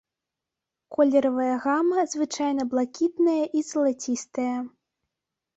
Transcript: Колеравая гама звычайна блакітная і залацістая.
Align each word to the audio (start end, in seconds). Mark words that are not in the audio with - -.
Колеравая 0.95 1.55
гама 1.65 1.99
звычайна 2.13 2.61
блакітная 2.71 3.39
і 3.61 3.63
залацістая. 3.71 4.55